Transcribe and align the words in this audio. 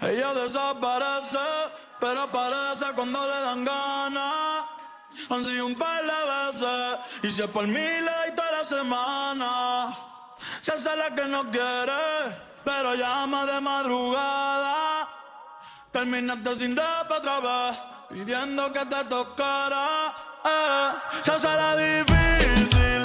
Ella 0.00 0.34
desaparece, 0.34 1.38
pero 2.00 2.22
aparece 2.22 2.86
cuando 2.94 3.20
le 3.26 3.40
dan 3.40 3.64
ganas. 3.64 4.64
Han 5.30 5.44
sido 5.44 5.66
un 5.66 5.74
par 5.74 6.02
de 6.02 6.52
veces, 6.52 6.98
y 7.22 7.30
si 7.30 7.42
es 7.42 7.48
por 7.48 7.66
mí 7.66 7.74
le 7.74 8.00
doy 8.00 8.34
toda 8.34 8.52
la 8.52 8.64
semana. 8.64 9.96
Se 10.60 10.72
hace 10.72 10.96
la 10.96 11.14
que 11.14 11.24
no 11.26 11.50
quiere, 11.50 12.36
pero 12.64 12.94
llama 12.94 13.46
de 13.46 13.60
madrugada. 13.60 15.08
Terminaste 15.92 16.56
sin 16.56 16.76
rap 16.76 17.10
otra 17.10 17.40
vez, 17.40 17.78
pidiendo 18.08 18.72
que 18.72 18.84
te 18.86 19.04
tocara. 19.04 19.86
Eh. 20.44 20.92
Se 21.22 21.32
hace 21.32 21.46
la 21.46 21.76
difícil. 21.76 23.03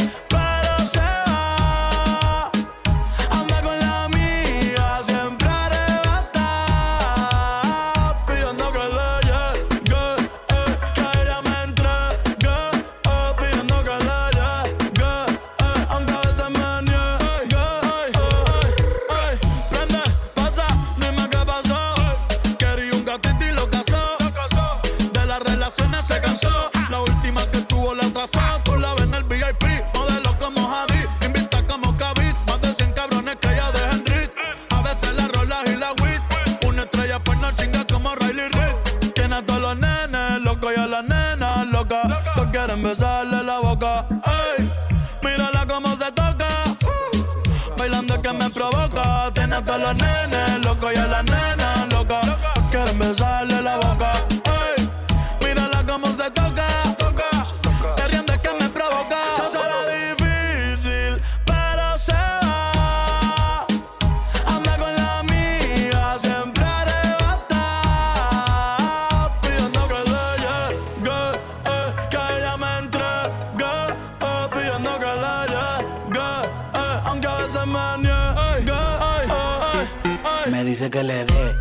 Eh, 81.33 81.55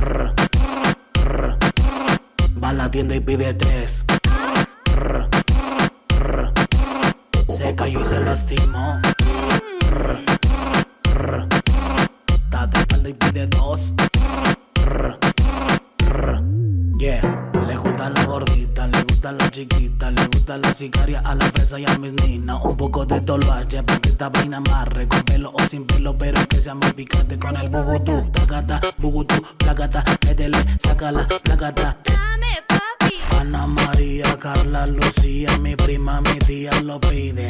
pídete. 0.00 0.34
Va 2.62 2.70
a 2.70 2.72
la 2.72 2.90
tienda 2.90 3.14
y 3.14 3.20
pide 3.20 3.54
tres. 3.54 4.04
Se 7.48 7.74
cayó 7.74 8.00
y 8.00 8.04
se 8.04 8.20
lastimó. 8.20 9.00
Está 12.28 12.66
de 12.66 12.80
espalda 12.80 13.08
y 13.08 13.14
pide 13.14 13.46
dos. 13.46 13.94
gusta 19.28 19.44
la 19.44 19.50
chiquita, 19.50 20.10
le 20.10 20.26
gusta 20.26 20.56
la 20.56 20.72
sicaria, 20.72 21.20
a 21.20 21.34
la 21.34 21.44
fresa 21.46 21.78
y 21.78 21.84
a 21.84 21.98
mis 21.98 22.12
ninas. 22.12 22.60
Un 22.64 22.76
poco 22.76 23.04
de 23.04 23.20
todo 23.20 23.38
lo 23.38 23.52
hace 23.52 23.82
para 23.82 24.00
que 24.00 24.08
esta 24.08 24.28
vaina 24.30 24.58
amarre. 24.58 25.06
Con 25.08 25.22
pelo 25.22 25.52
o 25.52 25.68
sin 25.68 25.84
pelo, 25.86 26.16
pero 26.16 26.46
que 26.48 26.56
sea 26.56 26.74
muy 26.74 26.92
picante. 26.92 27.38
Con 27.38 27.56
el 27.56 27.68
bubutú, 27.68 28.30
tacata, 28.32 28.80
bugutú, 28.98 29.34
placata, 29.58 30.04
métele, 30.24 30.58
sácala, 30.82 31.26
placata. 31.42 32.17
Ana 33.38 33.66
María, 33.66 34.36
Carla, 34.38 34.84
Lucía, 34.86 35.56
mi 35.58 35.76
prima, 35.76 36.20
mi 36.20 36.38
tía 36.40 36.72
lo 36.82 37.00
piden. 37.00 37.48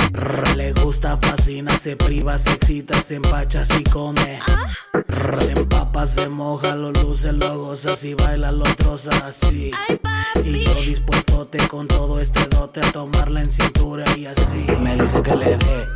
Le 0.56 0.72
gusta, 0.72 1.16
fascina, 1.16 1.76
se 1.76 1.96
priva, 1.96 2.36
se 2.36 2.50
excita, 2.50 3.00
se 3.00 3.16
empacha, 3.16 3.64
si 3.64 3.82
come. 3.84 4.38
Rr, 5.08 5.36
se 5.36 5.52
empapa, 5.52 6.06
se 6.06 6.28
moja, 6.28 6.76
lo 6.76 6.92
luce, 6.92 7.32
lo 7.32 7.58
goza, 7.58 7.96
si 7.96 8.14
baila, 8.14 8.50
lo 8.50 8.64
troza 8.76 9.10
así. 9.26 9.70
Y 10.44 10.64
yo 10.64 10.74
dispuestote 10.74 11.66
con 11.68 11.88
todo 11.88 12.18
este 12.18 12.46
dote 12.48 12.80
a 12.80 12.92
tomarla 12.92 13.40
en 13.40 13.50
cintura 13.50 14.04
y 14.16 14.26
así. 14.26 14.66
Me 14.80 14.94
dice 14.96 15.22
que 15.22 15.36
le 15.36 15.56
dé. 15.56 15.88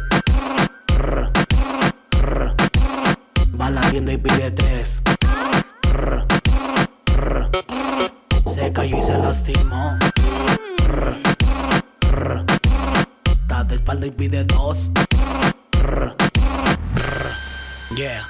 Va 3.60 3.68
la 3.70 3.82
tienda 3.90 4.12
y 4.14 4.16
pide 4.16 4.50
tres. 4.52 5.02
se 9.12 9.18
lastimó. 9.18 9.98
Está 13.24 13.64
de 13.64 13.74
espalda 13.74 14.06
y 14.06 14.10
pide 14.10 14.44
dos. 14.44 14.90
Yeah. 17.94 18.26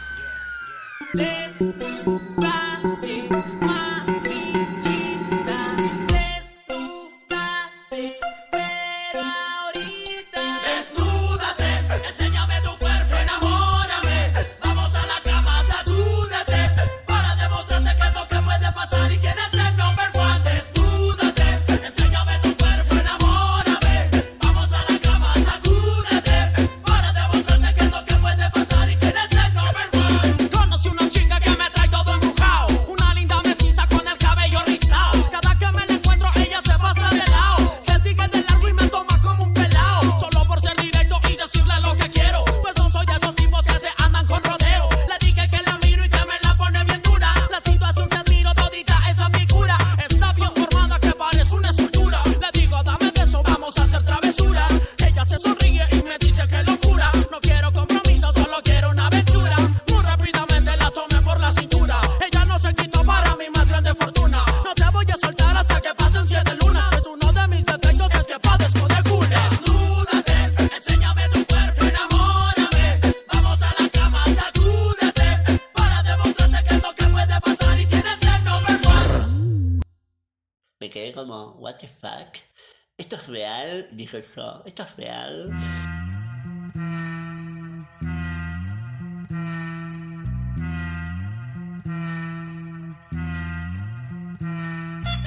eso? 84.18 84.62
¿Esto 84.64 84.82
es 84.82 84.96
real? 84.96 85.50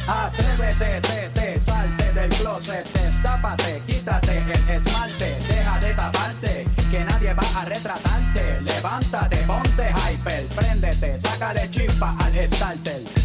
Atrévete, 0.07 1.01
te, 1.01 1.29
te, 1.29 1.59
salte 1.59 2.13
del 2.13 2.29
closet, 2.29 2.85
destápate, 2.93 3.81
quítate 3.87 4.37
el 4.37 4.69
esmalte, 4.69 5.39
deja 5.47 5.79
de 5.79 5.93
taparte, 5.93 6.67
que 6.91 7.05
nadie 7.05 7.33
va 7.33 7.61
a 7.61 7.65
retratarte. 7.65 8.61
Levántate, 8.61 9.37
ponte 9.47 9.89
hyper, 9.89 10.45
préndete, 10.47 11.17
sácale 11.17 11.69
chispa 11.71 12.15
al 12.19 12.47
starter. 12.47 13.24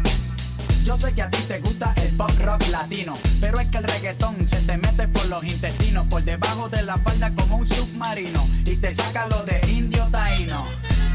Yo 0.83 0.97
sé 0.97 1.13
que 1.13 1.21
a 1.21 1.29
ti 1.29 1.37
te 1.47 1.59
gusta 1.59 1.93
el 1.97 2.09
pop 2.17 2.31
rock 2.43 2.67
latino, 2.69 3.17
pero 3.39 3.59
es 3.59 3.67
que 3.67 3.77
el 3.77 3.83
reggaetón 3.83 4.47
se 4.47 4.61
te 4.63 4.77
mete 4.77 5.07
por 5.07 5.25
los 5.27 5.43
intestinos, 5.43 6.07
por 6.07 6.23
debajo 6.23 6.69
de 6.69 6.81
la 6.83 6.97
falda 6.97 7.31
como 7.35 7.57
un 7.57 7.67
submarino, 7.67 8.43
y 8.65 8.75
te 8.75 8.93
saca 8.93 9.27
lo 9.27 9.43
de 9.43 9.61
indio 9.69 10.03
taíno. 10.11 10.65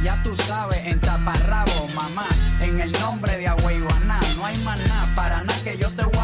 Ya 0.05 0.23
tú 0.23 0.37
sabes, 0.37 0.79
en 0.85 1.01
taparrabo, 1.01 1.89
mamá, 1.97 2.27
en 2.61 2.81
el 2.81 2.93
nombre 2.93 3.37
de 3.39 3.49
Agüeyuaná, 3.49 4.21
no 4.37 4.47
hay 4.47 4.57
nada, 4.59 5.13
para 5.17 5.43
nada 5.43 5.59
que 5.65 5.77
yo 5.77 5.91
te 5.91 6.05
voy. 6.05 6.16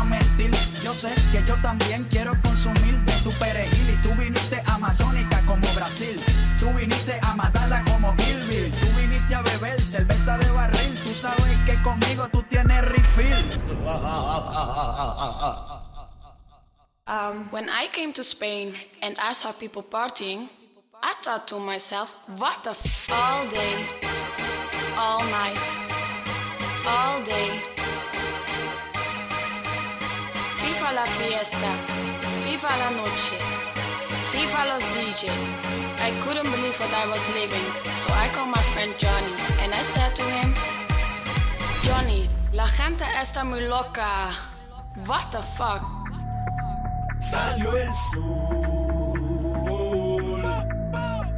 Sé 0.93 1.11
que 1.33 1.43
yo 1.47 1.57
también 1.63 2.07
quiero 2.11 2.33
consumir 2.43 2.95
de 3.01 3.13
tu 3.25 3.33
perejil, 3.33 3.91
y 3.91 3.97
tú 4.03 4.15
viniste 4.15 4.63
amazónica 4.67 5.41
como 5.47 5.67
Brasil, 5.75 6.21
tú 6.61 6.71
viniste 6.75 7.19
a 7.23 7.35
matarla 7.35 7.83
como 7.85 8.15
Kill 8.17 8.39
Bill, 8.47 8.73
tú 8.73 8.87
viniste 9.01 9.35
a 9.35 9.43
beber 9.43 9.81
cerveza 9.81 10.39
de 10.39 10.49
barril, 10.53 10.95
tú 11.03 11.09
sabes 11.09 11.57
que 11.67 11.75
conmigo 11.83 12.29
tú 12.29 12.43
tienes 12.45 12.85
refill. 12.85 13.35
Um, 17.09 17.49
when 17.51 17.69
I 17.69 17.89
came 17.91 18.13
to 18.13 18.23
Spain 18.23 18.75
and 19.01 19.19
I 19.19 19.33
saw 19.33 19.51
people 19.53 19.83
partying, 19.83 20.49
I 21.03 21.15
thought 21.23 21.49
to 21.49 21.59
myself, 21.59 22.15
what 22.39 22.63
the 22.63 22.71
f 22.71 23.11
all 23.11 23.49
day, 23.49 23.87
all 24.97 25.25
night, 25.25 25.59
all 26.87 27.23
day. 27.25 27.72
FIFA 30.83 30.95
la 30.95 31.07
fiesta, 31.07 31.71
FIFA 32.43 32.77
la 32.77 32.91
noche, 32.91 33.37
FIFA 34.33 34.65
los 34.67 34.83
DJ. 34.97 35.31
I 36.01 36.11
couldn't 36.25 36.51
believe 36.51 36.77
what 36.81 36.93
I 36.93 37.07
was 37.07 37.29
living, 37.35 37.65
so 37.93 38.13
I 38.13 38.29
called 38.35 38.51
my 38.51 38.63
friend 38.75 38.93
Johnny 38.99 39.33
and 39.63 39.73
I 39.73 39.83
said 39.83 40.17
to 40.17 40.23
him, 40.25 40.53
Johnny, 41.85 42.29
la 42.53 42.67
gente 42.67 43.05
está 43.21 43.45
muy 43.45 43.61
loca. 43.69 44.33
What 45.07 45.31
the 45.31 45.41
fuck? 45.41 45.85
Salió 47.21 47.77
el 47.77 47.95
sol, 48.11 49.23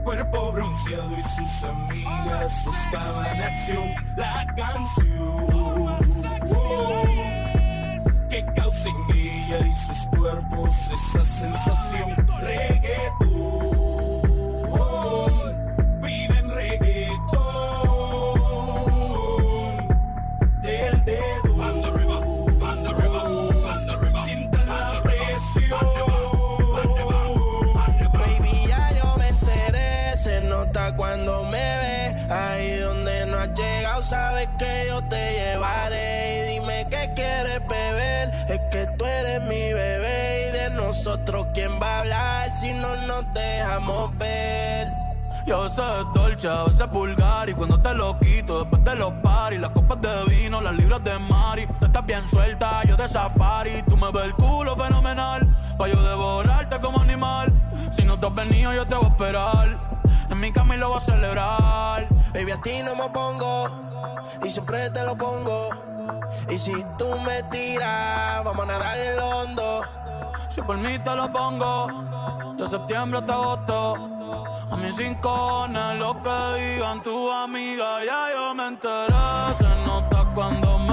cuerpo 0.04 0.52
bronceado 0.52 1.18
y 1.18 1.22
sus 1.22 1.64
amigas 1.64 2.64
buscaban 2.64 3.42
acción. 3.42 3.90
La 4.16 4.46
canción 4.56 5.73
cuerpos 10.48 10.74
esa 10.92 11.24
sensación. 11.24 12.26
Reggaetón, 12.40 13.30
piden 16.02 16.50
reggaetón 16.50 17.48
del 20.62 21.04
dedo. 21.04 21.62
Arriba. 21.84 22.20
Sienta 24.24 24.64
la 24.64 25.02
presión. 25.02 25.80
Baby, 28.12 28.66
ya 28.68 28.90
yo 28.92 29.16
me 29.18 29.28
enteré, 29.28 30.16
se 30.16 30.40
nota 30.42 30.94
cuando 30.96 31.44
me 31.44 31.50
ve. 31.58 32.14
Ahí 32.30 32.78
donde 32.78 33.26
no 33.26 33.38
has 33.38 33.48
llegado, 33.54 34.02
sabes 34.02 34.48
que 34.58 34.86
yo 34.88 35.02
te 35.04 35.32
llevaré. 35.32 36.38
Y 36.38 36.54
dime 36.54 36.86
qué 36.90 37.10
quieres 37.14 37.60
beber, 37.68 38.30
es 38.48 38.60
que 38.70 38.86
tú 38.96 39.04
eres 39.04 39.42
mi 39.42 39.72
bebé. 39.72 40.03
Nosotros, 40.96 41.48
¿quién 41.52 41.72
va 41.82 41.96
a 41.96 41.98
hablar 41.98 42.54
si 42.54 42.72
no 42.72 42.94
nos 42.94 43.24
dejamos 43.34 44.16
ver? 44.16 44.86
Y 45.44 45.50
a 45.50 45.56
veces 45.56 45.80
es 45.80 46.14
dolce, 46.14 46.48
a 46.48 46.62
veces 46.62 46.80
es 46.82 46.90
vulgar 46.90 47.48
Y 47.48 47.52
cuando 47.52 47.80
te 47.80 47.92
lo 47.94 48.16
quito, 48.20 48.60
después 48.60 48.84
de 48.84 48.94
los 48.94 49.12
paris 49.14 49.58
Las 49.58 49.70
copas 49.70 50.00
de 50.00 50.24
vino, 50.26 50.60
las 50.60 50.72
libras 50.76 51.02
de 51.02 51.18
mari 51.18 51.66
Tú 51.80 51.86
estás 51.86 52.06
bien 52.06 52.26
suelta, 52.28 52.84
yo 52.84 52.96
de 52.96 53.08
safari 53.08 53.82
Tú 53.88 53.96
me 53.96 54.12
ves 54.12 54.24
el 54.26 54.34
culo 54.34 54.76
fenomenal 54.76 55.48
Pa' 55.76 55.88
yo 55.88 56.00
devorarte 56.00 56.78
como 56.78 57.00
animal 57.00 57.52
Si 57.90 58.04
no 58.04 58.20
te 58.20 58.28
has 58.28 58.34
venido, 58.36 58.72
yo 58.72 58.86
te 58.86 58.94
voy 58.94 59.06
a 59.06 59.08
esperar 59.08 59.78
En 60.30 60.40
mi 60.40 60.52
cama 60.52 60.76
y 60.76 60.78
lo 60.78 60.90
voy 60.90 60.98
a 60.98 61.00
celebrar 61.00 62.06
Baby, 62.32 62.52
a 62.52 62.62
ti 62.62 62.82
no 62.84 62.94
me 62.94 63.10
pongo 63.10 63.84
y 64.44 64.50
siempre 64.50 64.90
te 64.90 65.02
lo 65.04 65.16
pongo. 65.16 65.70
Y 66.50 66.58
si 66.58 66.72
tú 66.98 67.18
me 67.20 67.42
tiras, 67.44 68.44
vamos 68.44 68.64
a 68.64 68.66
nadar 68.66 68.98
en 68.98 69.16
lo 69.16 69.28
hondo. 69.28 69.73
Si 70.54 70.62
por 70.62 70.78
mí 70.78 70.96
te 71.00 71.16
lo 71.16 71.32
pongo 71.32 71.88
De 72.56 72.68
septiembre 72.68 73.18
hasta 73.18 73.34
agosto 73.34 74.14
a 74.70 74.76
mis 74.76 74.94
cinco 74.96 75.66
lo 75.98 76.22
que 76.22 76.60
digan 76.60 77.02
tu 77.02 77.30
amiga, 77.30 78.04
ya 78.04 78.28
yo 78.34 78.54
me 78.54 78.68
enteré. 78.68 79.54
Se 79.56 79.64
nota 79.86 80.24
cuando 80.34 80.78
me 80.78 80.83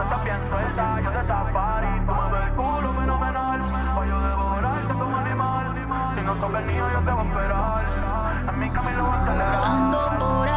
Tú 0.00 0.04
estás 0.04 0.24
bien 0.24 0.40
suelta, 0.48 1.00
yo 1.02 1.10
de 1.10 1.26
safari, 1.26 2.00
tú 2.06 2.14
me 2.14 2.32
ves 2.32 2.46
el 2.46 2.54
culo 2.54 2.94
fenomenal, 2.94 3.60
pa' 3.94 4.06
yo 4.06 4.18
devorarte 4.18 4.94
como 4.94 5.16
animal. 5.18 6.14
Si 6.14 6.20
no 6.22 6.34
sos 6.36 6.52
venido, 6.52 6.90
yo 6.90 6.98
te 7.00 7.10
voy 7.10 7.20
a 7.20 7.28
esperar, 7.28 8.44
en 8.48 8.58
mi 8.60 8.70
camino 8.70 9.04
voy 9.04 9.12
a 9.12 10.18
por 10.18 10.49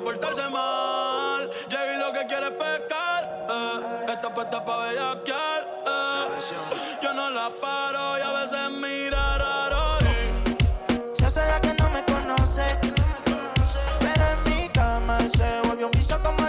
portarse 0.00 0.48
mal. 0.48 1.50
Llega 1.68 1.94
y 1.94 1.98
lo 1.98 2.12
que 2.12 2.26
quiere 2.26 2.46
es 2.46 2.52
pescar, 2.52 3.46
eh. 3.48 4.06
Está 4.08 4.34
puesta 4.34 4.64
pa' 4.64 4.76
bellaquear, 4.86 5.82
eh. 5.86 6.28
Yo 7.02 7.14
no 7.14 7.30
la 7.30 7.50
paro 7.60 8.18
y 8.18 8.20
a 8.20 8.32
veces 8.40 8.70
mira 8.70 9.38
raro. 9.38 9.98
Se 11.12 11.26
hace 11.26 11.46
la 11.46 11.60
que 11.60 11.74
no 11.74 11.88
me 11.90 12.04
conoce. 12.04 12.78
Pero 14.00 14.24
en 14.32 14.42
mi 14.44 14.68
cama 14.68 15.18
se 15.20 15.60
volvió 15.68 15.86
un 15.86 15.92
piso 15.92 16.18
como 16.22 16.39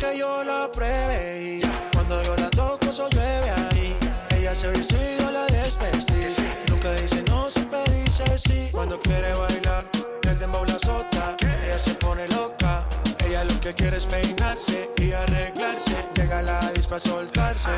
que 0.00 0.16
yo 0.16 0.42
la 0.42 0.72
pruebe 0.72 1.42
y 1.42 1.60
cuando 1.92 2.22
yo 2.22 2.34
la 2.36 2.48
toco 2.48 2.86
eso 2.88 3.08
llueve 3.10 3.50
ahí. 3.50 3.96
Ella 4.30 4.54
se 4.54 4.68
vestido 4.68 5.30
la 5.30 5.44
desvestí. 5.46 6.26
Nunca 6.68 6.90
dice 6.94 7.22
no, 7.28 7.50
siempre 7.50 7.80
dice 7.92 8.24
sí. 8.38 8.68
Cuando 8.72 8.98
quiere 9.00 9.34
bailar, 9.34 9.84
el 10.22 10.38
dembow 10.38 10.64
la 10.64 10.74
azota. 10.74 11.36
Ella 11.62 11.78
se 11.78 11.94
pone 11.94 12.26
loca. 12.28 12.82
Ella 13.26 13.44
lo 13.44 13.60
que 13.60 13.74
quiere 13.74 13.98
es 13.98 14.06
peinarse 14.06 14.88
y 14.96 15.12
arreglarse. 15.12 15.96
Llega 16.14 16.38
a 16.38 16.42
la 16.42 16.72
disco 16.72 16.94
a 16.94 17.00
soltarse. 17.00 17.70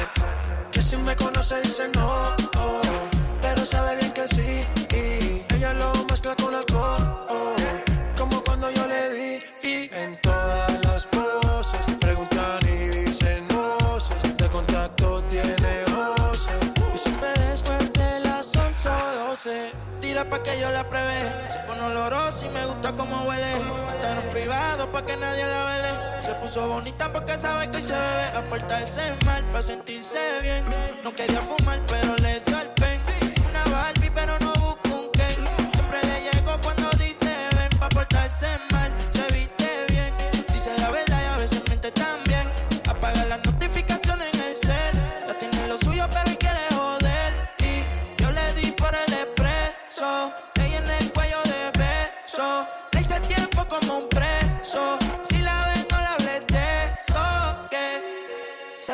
Que 0.71 0.81
si 0.81 0.97
me 0.99 1.17
conoce 1.17 1.61
dice 1.63 1.89
no, 1.95 2.37
oh, 2.57 2.81
pero 3.41 3.67
sabe 3.67 3.97
bien 3.97 4.13
que 4.13 4.29
sí. 4.29 4.65
Y 4.97 5.55
ella 5.57 5.73
lo 5.75 5.93
mezcla 6.09 6.37
con 6.37 6.55
alcohol, 6.55 7.27
12 20.23 20.29
Tira 20.29 20.31
pa' 20.31 20.43
que 20.43 20.61
yo 20.61 20.71
la 20.71 20.89
pruebe 20.89 21.49
Se 21.51 21.59
pone 21.61 21.81
olorosa 21.81 22.47
y 22.47 22.49
me 22.51 22.65
gusta 22.67 22.93
como 22.93 23.23
huele. 23.23 23.53
Está 23.95 24.13
en 24.13 24.31
privado 24.31 24.91
pa' 24.91 25.05
que 25.05 25.17
nadie 25.17 25.45
la 25.47 25.65
vele. 25.65 26.23
Se 26.23 26.35
puso 26.35 26.69
bonita 26.69 27.13
porque 27.13 27.37
sabe 27.37 27.71
que 27.71 27.77
hoy 27.77 27.83
se 27.83 27.95
bebe. 27.95 28.27
A 28.37 28.43
portarse 28.49 29.01
mal 29.25 29.43
pa' 29.53 29.63
sentirse 29.63 30.19
bien. 30.43 30.65
No 31.03 31.15
quería 31.15 31.41
fumar 31.41 31.81
pero 31.89 32.17
le 32.17 32.41
dio 32.41 32.61
el 32.61 32.72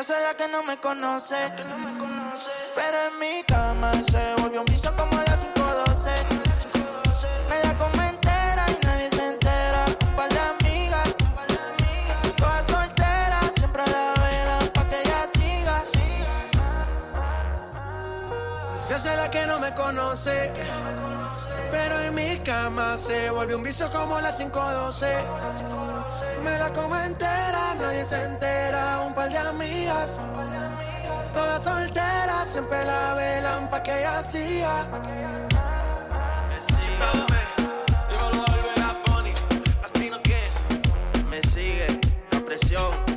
Hace 0.09 0.23
la 0.23 0.33
que 0.33 0.47
no 0.47 0.63
me 0.63 0.75
conoce. 0.77 1.35
Pero 2.73 2.97
en 3.11 3.19
mi 3.19 3.43
cama 3.43 3.91
se 3.93 4.41
volvió 4.41 4.61
un 4.61 4.65
vicio 4.65 4.91
como 4.95 5.15
las 5.21 5.45
512 5.53 6.38
Hace 18.99 19.15
la 19.15 19.31
que 19.31 19.45
no 19.45 19.59
me 19.59 19.73
conoce. 19.73 20.51
Pero 21.71 22.01
en 22.01 22.13
mi 22.13 22.37
cama 22.39 22.97
se 22.97 23.29
volvió 23.29 23.55
un 23.55 23.63
vicio 23.63 23.89
como 23.89 24.19
las 24.19 24.35
512. 24.35 25.07
Me 26.43 26.59
la 26.59 26.73
como 26.73 26.97
entera, 26.97 27.75
nadie 27.79 28.03
se 28.03 28.21
entera. 28.21 28.99
Un 29.07 29.13
par 29.13 29.29
de 29.29 29.37
amigas, 29.37 30.19
todas 31.31 31.63
solteras, 31.63 32.49
siempre 32.49 32.83
la 32.83 33.13
velan 33.13 33.69
pa' 33.69 33.81
que 33.81 33.99
ella 33.99 34.21
siga. 34.21 34.83
Me 36.49 36.61
sigue 36.61 36.89
que 40.23 41.23
Me 41.29 41.41
sigue 41.41 41.87
la 42.33 42.39
presión 42.41 43.08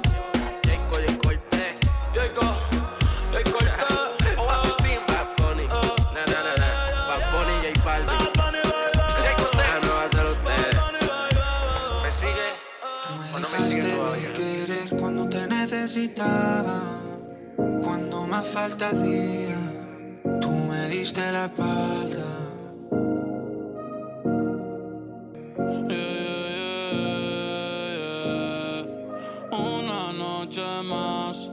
necesitaba, 15.94 16.80
cuando 17.82 18.26
más 18.26 18.46
falta 18.46 18.88
hacía, 18.88 19.58
tú 20.40 20.48
me 20.50 20.88
diste 20.88 21.20
la 21.30 21.44
espalda. 21.44 22.24
Una 29.50 30.12
noche 30.14 30.62
más 30.84 31.50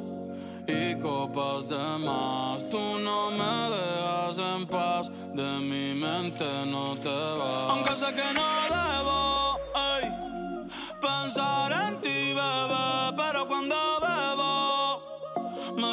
y 0.66 0.96
copas 0.96 1.68
de 1.68 1.98
más. 2.00 2.64
Tú 2.70 2.80
no 3.04 3.32
me 3.32 3.76
dejas 3.76 4.38
en 4.38 4.68
paz, 4.68 5.12
de 5.34 5.60
mi 5.60 5.94
mente 5.96 6.46
no 6.66 6.98
te 6.98 7.10
vas. 7.10 7.72
Aunque 7.72 7.94
sé 7.94 8.14
que 8.16 8.34
no 8.34 8.48
debo 8.72 9.60
ey, 9.98 10.10
pensar 11.02 11.74
en 11.90 12.00
ti, 12.00 12.34
bebé, 12.34 13.18
pero 13.18 13.46
cuando 13.46 13.89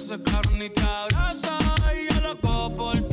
ese 0.00 0.18
carro 0.22 0.50
ni 0.56 0.70
te 0.70 0.80
abraza. 0.80 1.58
Y 1.94 2.12
yo 2.12 2.20
loco 2.22 2.74
por 2.74 3.09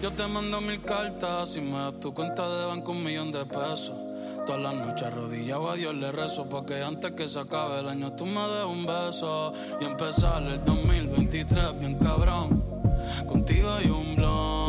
yo 0.00 0.12
te 0.12 0.26
mando 0.28 0.60
mil 0.60 0.80
cartas. 0.80 1.48
Si 1.48 1.60
me 1.60 1.72
das 1.72 1.98
tu 1.98 2.14
cuenta 2.14 2.48
de 2.48 2.66
banco, 2.66 2.92
un 2.92 3.02
millón 3.02 3.32
de 3.32 3.44
pesos. 3.44 3.92
Todas 4.46 4.60
las 4.60 4.74
noches 4.74 5.02
arrodillado 5.08 5.70
a 5.70 5.74
Dios 5.74 5.94
le 5.94 6.12
rezo 6.12 6.44
Porque 6.46 6.82
antes 6.82 7.12
que 7.12 7.28
se 7.28 7.38
acabe 7.38 7.80
el 7.80 7.88
año 7.88 8.12
tú 8.12 8.26
me 8.26 8.40
des 8.40 8.64
un 8.64 8.84
beso 8.84 9.54
Y 9.80 9.84
empezar 9.86 10.42
el 10.42 10.62
2023 10.64 11.78
bien 11.78 11.94
cabrón 11.94 12.62
Contigo 13.26 13.70
hay 13.70 13.88
un 13.88 14.16
blon 14.16 14.63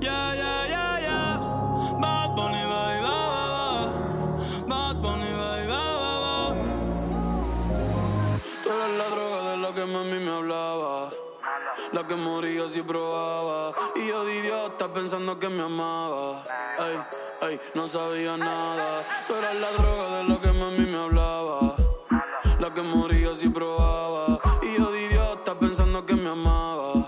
yeah, 0.00 0.34
yeah, 0.34 0.66
yeah, 0.66 1.00
yeah. 1.00 1.98
Bad 2.00 2.34
Bunny, 2.36 2.62
bye, 2.72 3.00
bye. 3.06 3.88
Bad 4.68 4.96
Bunny, 5.02 5.30
bye, 5.40 5.66
bye. 5.66 6.54
Tú 8.62 8.68
eres 8.70 8.92
la 8.98 9.06
droga 9.14 9.50
de 9.50 9.56
la 9.58 9.74
que 9.74 9.84
mami 9.86 10.18
me 10.24 10.30
hablaba. 10.30 11.10
La 11.92 12.06
que 12.06 12.16
moría 12.16 12.68
si 12.68 12.82
probaba. 12.82 13.72
Y 13.96 14.08
yo 14.08 14.24
de 14.24 14.38
idiota 14.38 14.92
pensando 14.92 15.38
que 15.38 15.48
me 15.48 15.62
amaba. 15.62 16.44
Ay, 16.78 16.96
ay, 17.42 17.60
no 17.74 17.88
sabía 17.88 18.36
nada. 18.36 19.04
Tú 19.26 19.34
eras 19.34 19.54
la 19.56 19.70
droga 19.72 20.16
de 20.18 20.24
la 20.28 20.40
que 20.40 20.52
mami 20.52 20.86
me 20.86 20.98
hablaba. 20.98 21.76
La 22.58 22.72
que 22.72 22.82
moría 22.82 23.34
si 23.34 23.48
probaba. 23.48 24.38
Y 24.62 24.78
yo 24.78 24.90
de 24.90 25.02
idiota 25.02 25.54
pensando 25.58 26.04
que 26.06 26.14
me 26.14 26.28
amaba. 26.28 26.99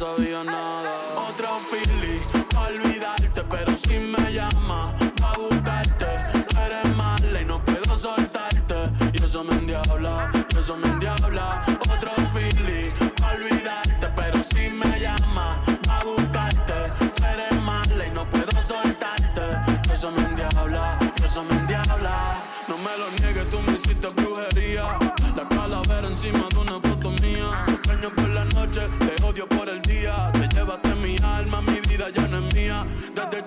Sabía 0.00 0.42
nada. 0.42 0.92
Otro 1.28 1.60
Philly, 1.68 2.16
pa' 2.54 2.68
olvidarte, 2.68 3.44
pero 3.50 3.76
si 3.76 3.98
me 3.98 4.32
llama, 4.32 4.82
pa' 5.20 5.34
buscarte. 5.36 6.06
Tú 6.32 6.56
eres 6.58 6.96
mala 6.96 7.38
y 7.38 7.44
no 7.44 7.62
puedo 7.62 7.94
soltarte. 7.94 8.76
Y 9.12 9.22
eso 9.22 9.44
me 9.44 9.52
endiabla, 9.52 10.32
y 10.54 10.58
eso 10.58 10.74
me 10.78 10.88
endiabla. 10.88 11.39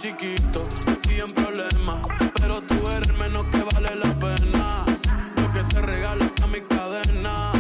Chiquito, 0.04 0.68
estoy 0.86 1.22
en 1.22 1.32
problemas. 1.32 2.02
Pero 2.36 2.62
tú 2.64 2.90
eres 2.90 3.08
el 3.08 3.16
menos 3.16 3.46
que 3.46 3.64
vale 3.64 3.96
la 3.96 4.12
pena. 4.20 4.84
Lo 5.38 5.54
que 5.54 5.64
te 5.74 5.82
regalo 5.82 6.26
está 6.26 6.46
mi 6.48 6.60
cadena. 6.60 7.54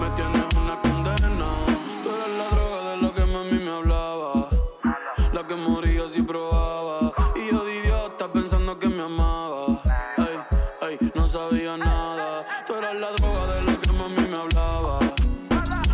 Me 0.00 0.10
tienes 0.14 0.46
una 0.54 0.80
condena. 0.80 1.48
Tú 2.04 2.08
eres 2.14 2.32
la 2.38 2.46
droga 2.54 2.90
de 2.90 2.96
lo 3.02 3.14
que 3.14 3.26
mami 3.26 3.58
me 3.64 3.70
hablaba. 3.72 4.48
La 5.32 5.44
que 5.48 5.56
moría 5.56 6.08
si 6.08 6.22
probaba. 6.22 7.12
Y 7.34 7.50
yo 7.50 7.64
de 7.64 7.78
idiota 7.80 8.32
pensando 8.32 8.78
que 8.78 8.88
me 8.88 9.02
amaba. 9.02 9.82
Ay, 10.18 10.36
ay, 10.82 11.10
no 11.16 11.26
sabía 11.26 11.76
nada. 11.76 12.46
Tú 12.64 12.76
eras 12.76 12.94
la 12.94 13.10
droga 13.10 13.46
de 13.56 13.62
lo 13.64 13.80
que 13.80 13.92
mami 13.92 14.28
me 14.30 14.36
hablaba. 14.36 15.00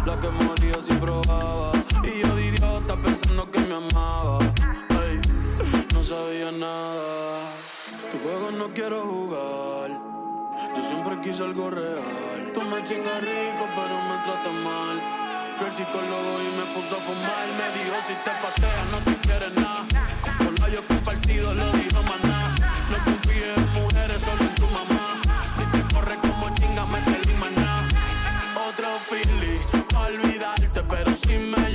La 0.05 0.21
que 0.21 0.29
moría 0.29 0.83
si 0.83 0.93
probaba. 0.97 1.73
Y 2.05 2.21
yo 2.21 2.37
de 2.37 2.47
idiota 2.47 2.95
pensando 3.03 3.51
que 3.51 3.61
me 3.61 3.75
amaba. 3.75 4.46
Sabía 6.07 6.53
nada. 6.53 7.41
Tu 8.13 8.19
juego 8.21 8.53
no 8.53 8.73
quiero 8.73 9.03
jugar. 9.03 9.91
Yo 10.77 10.85
siempre 10.85 11.21
quise 11.21 11.43
algo 11.43 11.69
real. 11.69 12.53
Tú 12.55 12.61
me 12.63 12.85
chingas 12.85 13.21
rico, 13.23 13.67
pero 13.75 13.97
me 14.09 14.17
tratas 14.23 14.55
mal. 14.63 15.03
Fui 15.57 15.67
al 15.67 15.73
psicólogo 15.73 16.33
y 16.47 16.57
me 16.59 16.75
puso 16.75 16.95
a 16.95 17.01
fumar. 17.01 17.47
Me 17.59 17.67
dijo: 17.77 17.97
Si 18.07 18.15
te 18.23 18.31
pateas, 18.41 18.87
no 18.93 18.99
te 19.01 19.17
quieres 19.27 19.53
nada. 19.55 19.85
Con 20.39 20.55
labios 20.61 20.85
compartidos 20.87 21.57
lo 21.57 21.73
dijo 21.73 22.01
maná. 22.05 22.55
No 22.89 22.97
confíes 23.03 23.57
en 23.57 23.83
mujeres, 23.83 24.23
solo 24.23 24.43
en 24.43 24.55
tu 24.55 24.67
mamá. 24.69 25.21
Si 25.57 25.65
te 25.65 25.93
corre 25.93 26.17
como 26.21 26.55
chinga, 26.55 26.87
métele 26.87 27.35
maná. 27.41 27.83
Otro 28.69 28.87
Philly, 29.11 29.59
olvidarte, 29.99 30.83
pero 30.85 31.11
si 31.17 31.37
me 31.39 31.66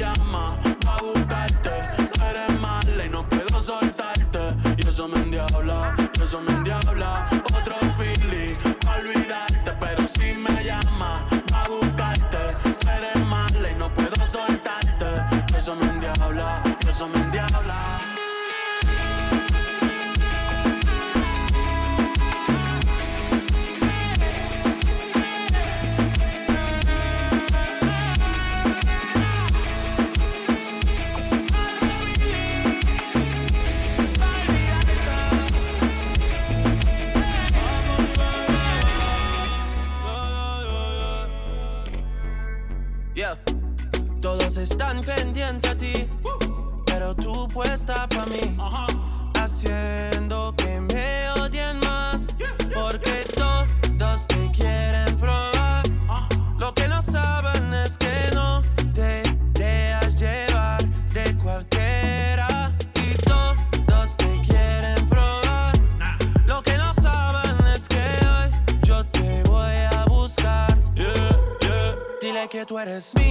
Dile 72.84 73.00
que 73.14 73.31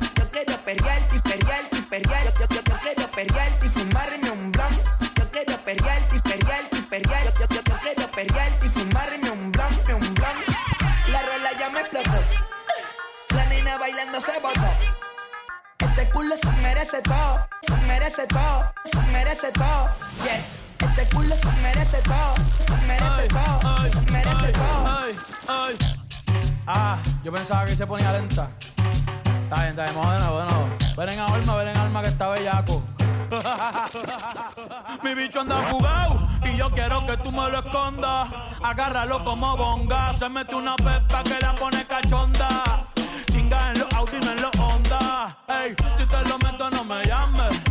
Merece 19.31 19.51
todo. 19.53 19.87
Yes, 20.23 20.61
ese 20.79 21.15
culo 21.15 21.33
se 21.35 21.51
merece 21.61 22.01
todo, 22.01 22.35
se 22.67 22.85
merece 22.85 23.27
todo, 23.29 23.77
se 23.77 24.11
merece 24.11 24.51
todo. 24.51 24.87
Ay, 24.87 25.15
ay. 25.47 25.75
Ah, 26.67 26.97
yo 27.23 27.31
pensaba 27.31 27.65
que 27.65 27.73
se 27.73 27.87
ponía 27.87 28.11
lenta. 28.11 28.49
Está 29.43 29.55
bien, 29.55 29.69
está 29.69 29.83
bien, 29.83 29.95
vamos 29.95 30.79
de. 30.79 30.95
Ven 30.97 31.09
en 31.09 31.19
alma, 31.19 31.55
ven 31.55 31.67
en 31.69 31.77
alma 31.77 32.01
que 32.01 32.09
está 32.09 32.29
bellaco. 32.29 32.83
Mi 35.03 35.15
bicho 35.15 35.39
anda 35.39 35.61
fugado 35.61 36.27
y 36.43 36.57
yo 36.57 36.69
quiero 36.71 37.05
que 37.05 37.15
tú 37.17 37.31
me 37.31 37.49
lo 37.49 37.59
escondas. 37.59 38.27
Agárralo 38.61 39.23
como 39.23 39.55
bonga. 39.55 40.13
Se 40.13 40.27
mete 40.27 40.55
una 40.55 40.75
pepa 40.75 41.23
que 41.23 41.39
la 41.39 41.55
pone 41.55 41.87
cachonda. 41.87 42.85
Chinga 43.31 43.71
en 43.71 43.79
los 43.79 43.93
Audi, 43.93 44.19
no 44.19 44.31
en 44.31 44.41
los 44.41 44.59
Honda. 44.59 45.37
Ey, 45.47 45.73
si 45.97 46.05
te 46.05 46.21
lo 46.27 46.37
meto, 46.39 46.69
no 46.69 46.83
me 46.83 47.01
llames. 47.05 47.70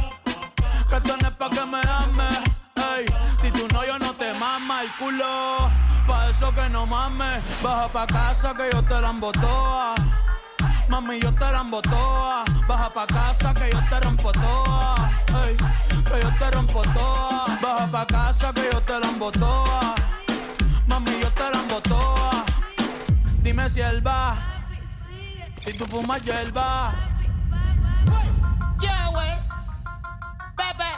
Pa' 1.40 1.48
que 1.48 1.64
me 1.64 1.80
ames. 1.80 2.38
Ey, 2.76 3.04
si 3.40 3.50
tú 3.50 3.66
no, 3.72 3.84
yo 3.84 3.98
no 3.98 4.12
te 4.14 4.32
mama 4.34 4.82
el 4.82 4.90
culo. 4.98 5.70
Pa' 6.06 6.28
eso 6.28 6.52
que 6.54 6.68
no 6.68 6.86
mames. 6.86 7.42
Baja 7.62 7.88
pa' 7.88 8.06
casa 8.06 8.54
que 8.54 8.68
yo 8.72 8.82
te 8.84 9.00
la 9.00 9.10
embotoa. 9.10 9.94
Mami, 10.88 11.18
yo 11.20 11.32
te 11.32 11.50
la 11.50 11.60
embotoa. 11.60 12.44
Baja 12.68 12.90
pa' 12.90 13.06
casa 13.06 13.54
que 13.54 13.70
yo 13.72 13.80
te 13.88 14.00
rompo 14.00 14.30
toa. 14.32 14.94
Ey, 15.44 15.56
que 16.08 16.16
yo 16.22 16.30
te 16.38 16.50
rompo 16.50 16.82
toa. 16.82 17.46
Baja 17.62 17.86
pa' 17.90 18.06
casa 18.06 18.52
que 18.52 18.68
yo 18.72 18.80
te 18.82 19.00
la 19.00 19.08
embotoa. 19.08 19.94
Mami, 20.88 21.12
yo 21.22 21.30
te 21.30 21.50
la 21.52 21.58
embotoa. 21.62 22.44
Dime 23.42 23.68
si 23.70 23.80
él 23.80 24.06
va. 24.06 24.36
Si 25.60 25.72
tú 25.78 25.86
fumas 25.86 26.22
hierba. 26.22 26.92
Yeah, 28.80 29.10
wey. 29.14 29.34
Bebe, 30.56 30.90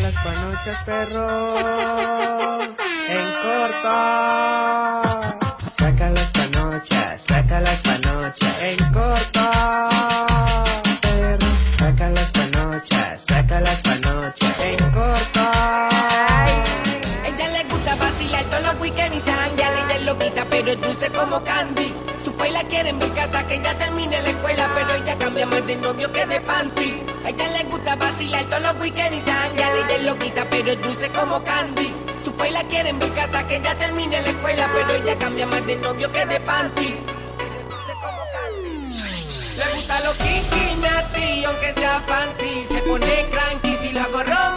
las 0.00 0.14
panochas, 0.14 0.82
perro. 0.84 1.28
En 3.08 3.26
corto. 3.42 3.96
Saca 5.78 6.10
las 6.10 6.30
panochas, 6.30 7.22
saca 7.22 7.60
las 7.60 7.80
panochas. 7.80 8.54
En 8.62 8.78
corto. 8.92 9.40
Perro. 11.02 11.46
Saca 11.78 12.10
las 12.10 12.30
panochas, 12.30 13.22
saca 13.26 13.60
las 13.60 13.80
panochas. 13.80 14.54
En 14.60 14.90
corto. 14.90 15.40
Ella 17.24 17.48
le 17.48 17.64
gusta 17.64 17.94
vacilar 17.96 18.44
todos 18.44 18.62
los 18.64 18.80
weekends 18.80 19.16
y 19.16 19.20
se 19.20 19.32
janguea, 19.32 19.70
ella 19.72 19.96
es 19.96 20.44
pero 20.50 20.70
es 20.70 20.80
dulce 20.80 21.10
como 21.10 21.42
candy. 21.42 21.94
Su 22.24 22.34
la 22.52 22.62
quiere 22.64 22.90
en 22.90 22.98
mi 22.98 23.08
casa, 23.10 23.46
que 23.46 23.60
ya 23.62 23.74
termine 23.78 24.20
la 24.22 24.30
escuela, 24.30 24.70
pero 24.74 24.92
ella 24.94 25.16
cambia 25.18 25.46
más 25.46 25.66
de 25.66 25.76
novio 25.76 26.12
que 26.12 26.26
de 26.26 26.40
panty. 26.40 27.02
Ella 27.26 27.48
le 27.48 27.64
gusta 27.64 27.96
vacilar 27.96 28.44
todos 28.44 28.62
los 28.62 28.76
weekends 28.80 29.28
es 30.00 30.06
loquita, 30.06 30.46
pero 30.50 30.72
es 30.72 30.82
dulce 30.82 31.08
como 31.10 31.42
candy. 31.44 31.92
Su 32.24 32.32
país 32.34 32.52
la 32.52 32.62
quiere 32.64 32.90
en 32.90 32.98
mi 32.98 33.08
casa, 33.10 33.46
que 33.46 33.60
ya 33.60 33.74
termine 33.76 34.20
la 34.22 34.28
escuela, 34.28 34.70
pero 34.72 34.94
ella 34.94 35.16
cambia 35.18 35.46
más 35.46 35.64
de 35.66 35.76
novio 35.76 36.10
que 36.12 36.26
de 36.26 36.40
panty. 36.40 36.96
Le 39.56 39.64
gusta 39.74 40.00
lo 40.00 40.12
kiki, 40.12 40.76
nati, 40.80 41.44
aunque 41.44 41.74
sea 41.74 42.00
fancy. 42.06 42.66
Se 42.70 42.80
pone 42.82 43.28
cranky 43.30 43.76
si 43.82 43.92
lo 43.92 44.00
hago 44.00 44.22
romantic. 44.22 44.49